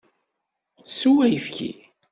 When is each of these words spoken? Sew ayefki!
Sew 0.97 1.15
ayefki! 1.25 1.69